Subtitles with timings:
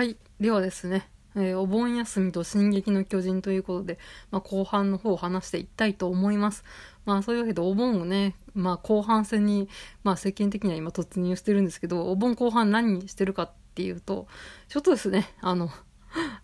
[0.00, 0.16] はい。
[0.40, 3.98] ではですね、えー、お盆休みと進撃の巨人ということで、
[4.30, 6.64] まあ、後半の方を話していきたいと思います。
[7.04, 9.68] まあそういうわけでお盆をね、まあ後半戦に、
[10.02, 14.26] まあ世間的には今突入してるんですけど、お盆後半何してるかっていうと、
[14.68, 15.68] ちょっとですね、あの、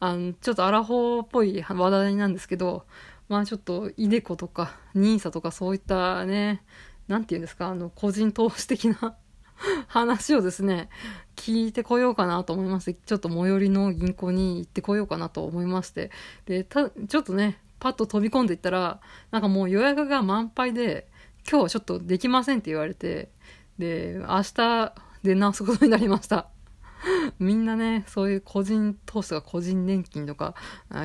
[0.00, 2.84] あの、ちょっとアラフォーっぽい話題なんですけど、
[3.30, 6.62] まあちょっと、イデコとか、ニーサとかそういったね、
[7.09, 9.16] なんて言うんですか、あの、個人投資的な
[9.88, 10.89] 話をですね、
[11.36, 16.11] 聞いてこようかなと思いまして、ちょっと最寄りの銀行に行ってこようかなと思いまして、
[16.46, 19.00] で、た、ちょっとね、パッと飛び込んでいったら、
[19.31, 21.08] なんかもう予約が満杯で、
[21.48, 23.31] 今日はちょっとできませんって言われて、
[23.79, 26.48] で、明日出直すことになりました。
[27.39, 30.54] みんなね、そういう個人投資とか個人年金とか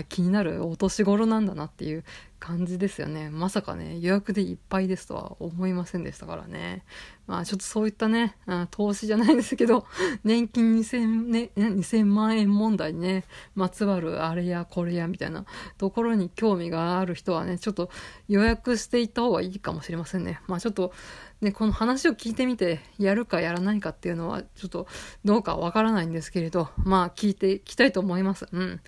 [0.09, 2.03] 気になるお年頃なんだなっていう
[2.41, 3.29] 感じですよね。
[3.29, 6.83] まさかね、予約でいっぱいですとは思いませんでしたからね。
[7.27, 8.35] まあちょっとそういったね、
[8.71, 9.85] 投資じゃないですけど、
[10.25, 15.45] 年金2000、ね、2000万円問題にね、まつわるあれやこれやみたいな
[15.77, 17.91] ところに興味がある人はね、ちょっと
[18.27, 20.41] 予約していった方がいいかもしれませんね。
[20.47, 20.93] まあちょっと、
[21.41, 24.87] ね、この話を聞いてみて、やるかやらないかっていうのは、ちょっと
[25.23, 28.47] どうかわからないんですけれど、まあ聞いていきたいと思います。
[28.51, 28.81] うん。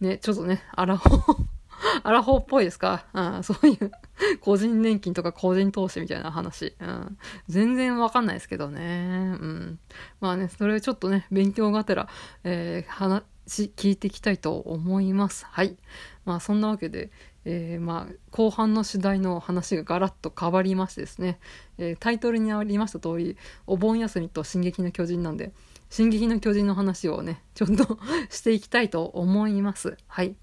[0.00, 1.46] ね、ちょっとね、あらほ
[2.02, 3.04] アラフォーっぽいですか？
[3.14, 3.90] うん、そういう
[4.40, 6.74] 個人年金とか個人投資みたいな話。
[6.80, 9.36] うん、全然わかんないですけどね。
[9.40, 9.78] うん。
[10.20, 12.08] まあね、それちょっとね、勉強がてら、
[12.44, 15.46] えー、話、聞いていきたいと思います。
[15.46, 15.76] はい。
[16.24, 17.10] まあそんなわけで、
[17.44, 21.38] えー、まあ後半の主題の話がガラッと変わりましてですね、
[21.78, 25.52] えー、タイトルにありました通り、お盆休みと進撃の巨人なんで、
[25.88, 27.98] 進撃の巨人の話をね、ちょっと
[28.30, 29.96] していきたいと思います。
[30.08, 30.34] はい。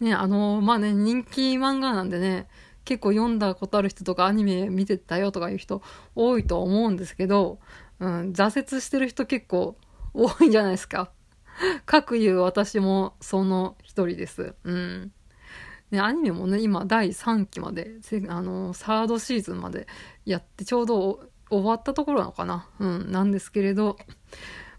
[0.00, 2.48] ね、あの、まあね、人気漫画なんでね、
[2.84, 5.82] 結構読んだことある人とかアニメ見てたよとかいう人
[6.16, 7.60] 多いと思うんですけど、
[7.98, 9.76] うん、挫折してる人結構
[10.14, 11.10] 多いんじゃないですか。
[11.84, 14.54] 各言う私もその一人です。
[14.64, 15.12] うん。
[15.90, 17.96] ね、アニメもね、今第3期まで、
[18.28, 19.86] あの、サードシーズンまで
[20.24, 22.68] やってちょうど終わったところなのかな。
[22.78, 23.98] うん、なんですけれど、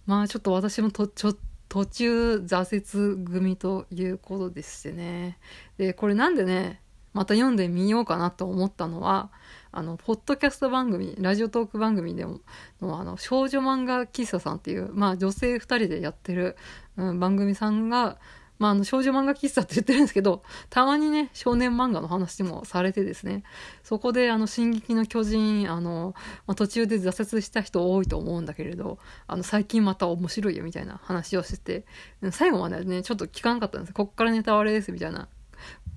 [0.05, 1.37] まあちょっと私もとちょっ
[1.71, 5.37] 途中挫折組ということでしてね。
[5.77, 6.81] で、これなんでね、
[7.13, 9.31] また読んでみようかなと思ったのは、
[9.71, 12.41] あの、ポッドキャスト番組、ラジオトーク番組でも、
[12.81, 16.57] のあの、少女漫画喫茶さんっていう、まあ女性2人でやってる、
[16.97, 18.17] うん、番組さんが、
[18.61, 23.41] まあ、あの、少女漫画喫茶って言ってるんですけど、たまにね、少年漫画の話もされてですね、
[23.81, 26.13] そこで、あの、進撃の巨人、あの、
[26.45, 31.83] まあ、途中で挫折した人多いと思うんだけれど、あの、最近また面白いよみたいな話をして
[32.21, 33.93] て、最後までね、ちょっと聞かんかったんです。
[33.95, 35.27] こっからネタバレですみたいな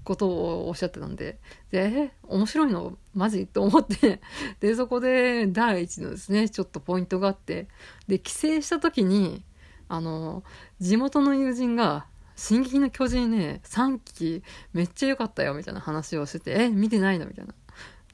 [0.02, 2.96] ことをおっしゃってたんで、で、え面白いの？
[3.14, 3.46] マジ？
[3.46, 4.22] と思って。
[4.60, 7.68] で、そこで第一のですね、ちょっとポイントがあって、
[8.08, 9.44] で、帰省した時に、
[9.86, 10.44] あの、
[10.80, 12.06] 地元の友人が、
[12.36, 17.54] 進撃の巨人ね、3期めっちゃ良かったよ、みたいな話をしてて、え、見てないのみたいな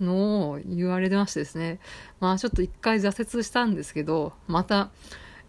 [0.01, 1.81] のを言われてましてですね。
[2.21, 4.91] まあちょっと一回挫折したんですけど、また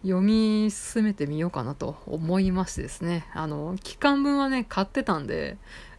[0.02, 3.26] 読み進めてみようかなと思いましてですね。
[3.34, 5.58] あの、期間分はね、買ってたんで、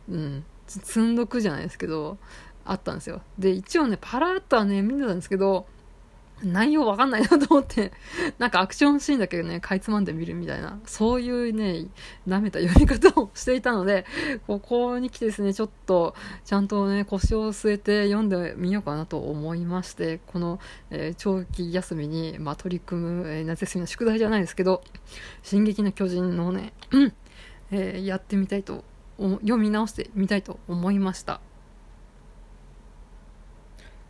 [0.10, 2.18] うん、積んどくじゃないですけど、
[2.66, 3.22] あったんですよ。
[3.38, 5.68] で、一応ね、パラッとはね、見てたんですけど、
[6.44, 7.92] 内容わかんないなと思って、
[8.38, 11.88] なんかアクションシーンだけどね、かいつまんで見るみたいな、そういうね、
[12.28, 14.06] 舐めた読み方をしていたので、
[14.48, 16.16] ここに来てですね、ちょっと、
[16.46, 20.60] ちゃんとね、腰を据えて読んでみようかなと思いまして、この、
[20.90, 24.84] えー、長期休みに、まあ、取り組む、えー、夏休みの宿題じゃないですけど、
[25.42, 26.74] 進撃の巨人のね、
[27.72, 28.84] えー、やってみたいと、
[29.18, 31.40] 読み直してみたいと思いました。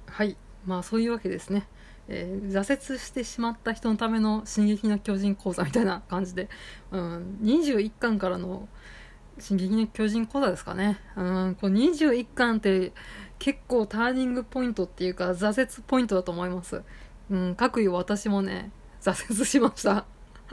[0.07, 0.37] はい。
[0.65, 1.67] まあ、そういうわけですね。
[2.07, 6.49] えー、挫折してしまった人のための「進撃の巨人講座」みたいな感じで、
[6.91, 8.67] うん、21巻からの
[9.39, 12.91] 「進撃の巨人講座」ですかね、うん、こう21巻って
[13.39, 16.81] 結構ターニングポイントっていうか挫折ポイントだと思います、
[17.29, 18.71] うん、各位私もね
[19.01, 20.05] 挫折しました。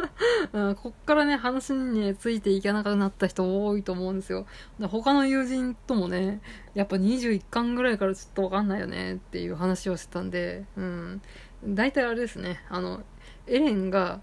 [0.52, 4.47] うん、こっからね、話に、ついていけなくなった人多いと思うんですよ。
[4.80, 6.41] 他の友人ともね、
[6.74, 11.22] やっぱ21巻ぐらいからちょっとわかんないよねっていう話をしてたんで、うん。
[11.64, 13.02] 大体あれですね、あの、
[13.47, 14.20] エレンが、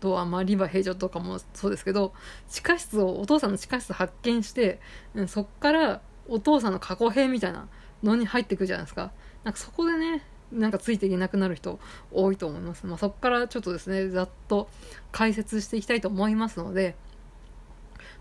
[0.00, 2.12] とは、まあ、リヴァ平常とかもそうですけど、
[2.48, 4.80] 地下室を、お父さんの地下室発見して、
[5.14, 7.68] うん、そっからお父さんの過去編みたいな
[8.02, 9.12] のに入ってくるじゃないですか。
[9.44, 10.22] なんかそこでね、
[10.52, 11.78] なんかついていけなくなる人
[12.10, 12.86] 多いと思います。
[12.86, 14.68] まあ、そこからちょっとですね、ざっと
[15.12, 16.96] 解説していきたいと思いますので、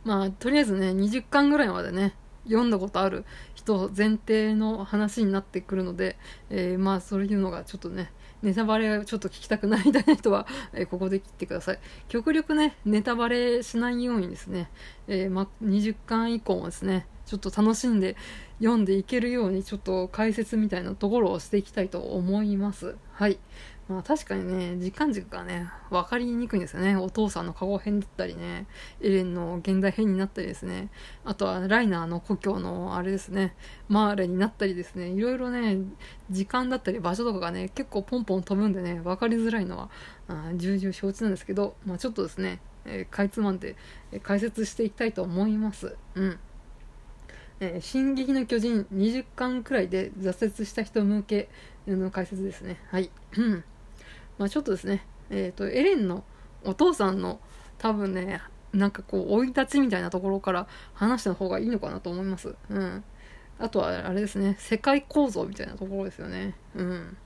[0.04, 2.14] まあ、とりあえずね、20巻ぐらいまでね、
[2.46, 3.26] 読んだことある
[3.56, 6.18] 人前提の話になってくるので、
[6.50, 11.80] えー、まあ、そういうのがちょっとね、ネタバレをちょっと聞きたくないみたいな人は、えここで切ってください。
[12.08, 14.70] 極力ね、ネタバレしないようにですね、
[15.08, 18.16] えー、ま、20巻以降もですね、ちょっと楽しんで
[18.60, 22.96] 読んでいけるように、ちょっと解説みたいなところをしていきたいと思います。
[23.12, 23.38] はい。
[23.90, 26.96] まあ確かにね、時間軸がね、分かりにくいんですよね。
[26.96, 28.66] お父さんの過去編だったりね、
[29.02, 30.90] エレンの現代編になったりですね、
[31.24, 33.56] あとはライナーの故郷のあれですね、
[33.88, 35.78] マーレになったりですね、いろいろね、
[36.30, 39.90] 時間だったり場所とかがね、結構ポンポン飛ぶんでね、分かりづらいのは、
[40.28, 43.76] あ重々承知なんですけど、まあちょっとですね、えー、かいつまんで、
[44.12, 45.96] え、解説していきたいと思います。
[46.16, 46.40] うん。
[47.60, 51.50] えー、進撃の巨人20巻くらいで挫折した人向け
[51.88, 52.80] の解説ですね。
[52.90, 53.10] はい。
[53.38, 53.64] うん
[54.38, 56.24] まあ、ちょっとですね、えっ、ー、と、エレンの
[56.64, 57.40] お父さんの
[57.78, 58.42] 多分ね、
[58.74, 62.56] なんかこう、生い立ちみたいなところから話した方がいいのかなと思います。
[62.70, 63.04] うん。
[63.60, 66.56] あとは、あれですね、世界構造みたいなところですよね。
[66.76, 67.18] うん。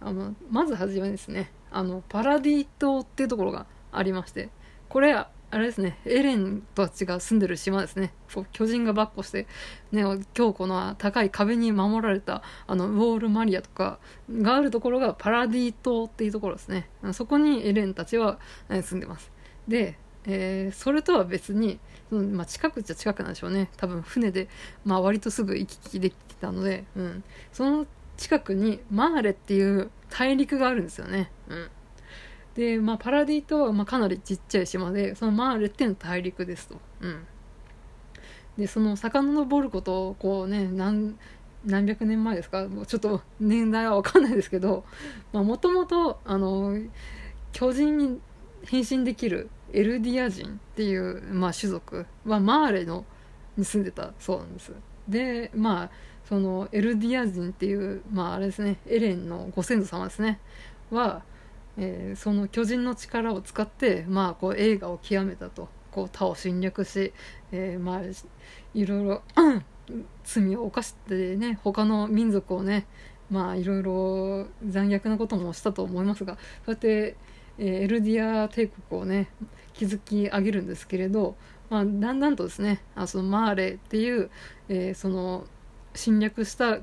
[0.00, 4.48] あの、まずはじめですね、あの、パラディ島っていうところがありまして、
[4.88, 5.14] これ、
[5.56, 8.12] あれですね、エレンたちが住んでる島ですね。
[8.34, 9.46] こう巨人が跋扈して、
[9.90, 10.04] ね、
[10.34, 13.98] 強固な高い壁に守られた、あの、ウォールマリアとか
[14.30, 16.90] があるところがパラディ島っていうところですね。
[17.14, 18.38] そこにエレンたちは
[18.68, 19.32] 住んでます。
[19.66, 21.80] で、えー、それとは別に、
[22.10, 23.70] そのまあ、近くっちゃ近くなんでしょうね。
[23.78, 24.50] 多分船で、
[24.84, 27.24] まあ、割とすぐ行き来できてたので、うん。
[27.50, 27.86] その
[28.18, 31.30] 近くにマーレっていう大陸があるんですよね。
[31.48, 31.70] うん。
[32.56, 36.80] で、まあ、パラディ島はまあかなりちっちゃい島で、そのマーレっていうのは大陸ですと。
[37.00, 37.26] うん。
[38.56, 41.18] で、その遡ることを、こうね、何、
[41.66, 42.66] 何百年前ですか？
[42.86, 44.84] ちょっと年代はわかんないですけど、
[45.32, 46.20] もともと、
[47.52, 48.20] 巨人に
[48.64, 53.04] 変身できるエルディア人っていう、まあ、種族はマーレの
[53.56, 54.72] に住んでたそうなんです。
[55.08, 55.90] で、まあ、
[56.28, 60.40] そのエルディア人っていう、まあ、あれですね、エレンのご先祖様ですね、
[60.90, 61.22] は、
[61.78, 65.68] えー、その巨人の力を使って、まあ、こう映画を極めたと。
[65.96, 67.14] こう他を侵略し、
[67.52, 68.00] えー、まあ
[68.74, 69.22] いろいろ
[70.24, 72.86] 罪を犯してね他の民族をね
[73.30, 76.34] まあいろいろ残虐なこともしたと思いますが
[76.66, 77.16] そうやって、
[77.58, 79.28] えー、エルディア帝国をね
[79.72, 81.34] 築き上げるんですけれど、
[81.70, 84.30] まあ、だんだんとですねあそのマーレっていう、
[84.68, 85.46] えー、その
[85.94, 86.80] 侵略した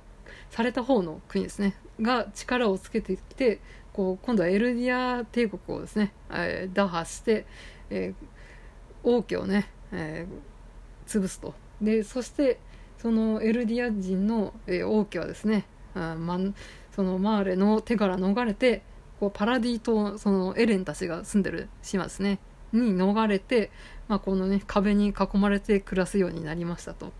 [0.49, 3.59] された方の国ですねが力をつけてきて
[3.93, 7.45] こう今度はエルディア帝国をですね、えー、打破して、
[7.89, 12.59] えー、王家をね、えー、潰すとでそして
[12.97, 16.39] そのエルディア人の、えー、王家はですねあ、ま、
[16.95, 18.81] そのマーレの手から逃れて
[19.19, 22.39] こうパラディ島そのエレンたちが住んでる島ですね
[22.73, 23.71] に逃れて、
[24.07, 27.11] まあ、このね壁に囲まれて暮らすようになりましたと。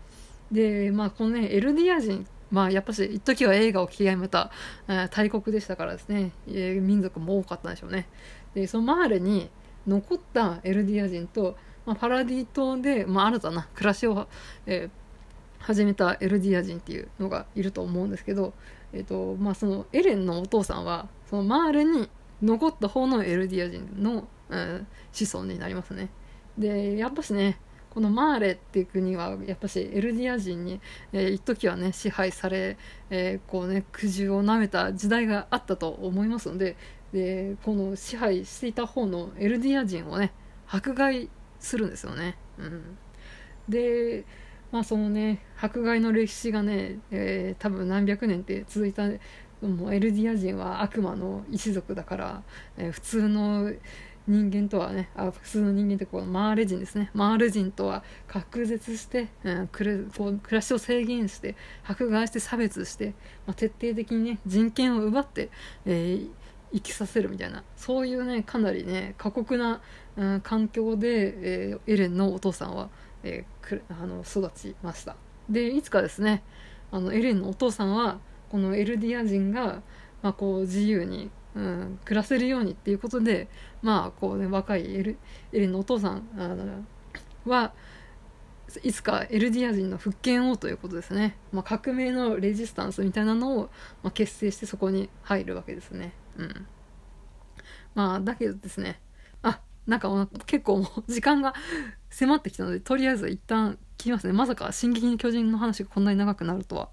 [0.50, 4.52] でまあこのねエルディア人まあやっぱし一時は映画を極めた、
[4.86, 8.06] えー、大国でしたからですね、えー、民族も多かったんでしょうね。
[8.54, 9.50] でそのマーレに
[9.88, 14.28] 残ったエルディア人と、まあ、パラディ島で、まあ、新たな暮らしを、
[14.66, 18.54] えー、始めたエルディア人っていうのがいると思うんですけど、
[18.92, 22.08] えーとまあ、そのエレンのお父さんはそのマーレに
[22.40, 26.08] 残った方のエルディア人の、えー、子孫になりますね。
[26.56, 27.58] でやっぱしね
[27.94, 30.80] このマーレっていう国はやっぱしエルディア人に、
[31.12, 32.76] えー、一時はね支配され、
[33.10, 36.76] えー、こうね苦渋をなめた時代があったと思いますので
[37.12, 40.32] でこの支配していた方のエルディア人をね
[40.66, 41.30] 迫害
[41.60, 42.36] するんですよね。
[42.58, 42.98] うん、
[43.68, 44.24] で
[44.72, 49.04] まあそのね迫害の歴史がね、えー、多分何百年って続いた
[49.62, 52.42] もうエルディア人は悪魔の一族だから、
[52.76, 53.72] えー、普通の
[54.26, 57.10] 人間とはねあ普通の人間ってこうマーレ人ですね。
[57.12, 63.14] マーレ人とは隔絶して、うん、くるこう暮らしを制限して迫害して差別して、
[63.46, 65.50] まあ、徹底的にね人権を奪って、
[65.84, 66.30] えー、
[66.72, 67.62] 生きさせるみたいな。
[67.76, 69.82] そういうねかなりね過酷な、
[70.16, 72.88] うん、環境で、えー、エレンのお父さんは、
[73.22, 75.16] えー、くあの育ちました。
[75.50, 76.42] でいつかですね
[76.90, 79.82] あのエレンのお父さんはこのエルディア人が、
[80.22, 83.48] まあ、こう自由にうん、暮らせるようにっていうことで、
[83.82, 85.18] まあこうね、若いエル
[85.52, 86.86] エレンのお父さん
[87.46, 87.72] は
[88.82, 93.70] いつかエルディア人の復権をということですね、まあ、革命のレジスタンスみたいなのを、
[94.02, 96.12] まあ、結成してそこに入るわけですね。
[96.36, 96.66] うん
[97.94, 99.00] まあ、だけどですね、
[99.42, 101.54] あ、なんか結構もう時間が
[102.10, 104.32] 迫ってきたので、とりあえず一旦切りますね。
[104.32, 106.88] まさか進撃の巨人の話がこんなに長くなるとは。